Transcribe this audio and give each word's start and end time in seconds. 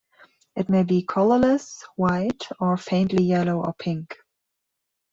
It 0.55 0.67
may 0.67 0.81
be 0.81 1.03
colorless, 1.05 1.85
white, 1.95 2.47
or 2.59 2.75
faintly 2.75 3.23
yellow 3.23 3.63
or 3.63 3.73
pink. 3.73 4.17